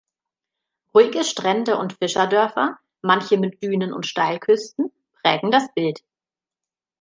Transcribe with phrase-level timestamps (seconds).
[0.95, 6.01] Ruhige Strände und Fischerdörfer, manche mit Dünen und Steilküsten, prägen das Bild.